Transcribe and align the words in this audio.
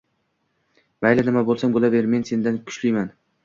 –Mayli, 1.07 1.27
nima 1.29 1.45
bo‘lsang 1.51 1.77
bo‘laver, 1.77 2.11
men 2.17 2.29
sendan 2.33 2.61
kuchliman! 2.71 3.17